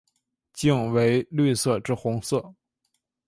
[0.51, 2.55] 茎为绿色至红色。